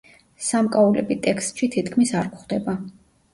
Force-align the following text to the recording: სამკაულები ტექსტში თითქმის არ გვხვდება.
სამკაულები 0.45 1.17
ტექსტში 1.27 1.69
თითქმის 1.77 2.15
არ 2.23 2.31
გვხვდება. 2.33 2.77